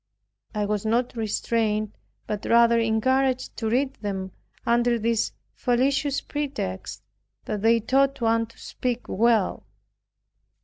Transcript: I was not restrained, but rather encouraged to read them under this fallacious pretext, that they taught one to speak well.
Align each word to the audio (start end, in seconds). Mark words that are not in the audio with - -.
I 0.55 0.65
was 0.65 0.83
not 0.83 1.15
restrained, 1.15 1.91
but 2.25 2.45
rather 2.47 2.79
encouraged 2.79 3.55
to 3.57 3.69
read 3.69 3.93
them 4.01 4.31
under 4.65 4.97
this 4.97 5.31
fallacious 5.53 6.21
pretext, 6.21 7.03
that 7.45 7.61
they 7.61 7.79
taught 7.79 8.19
one 8.19 8.47
to 8.47 8.57
speak 8.57 9.07
well. 9.07 9.67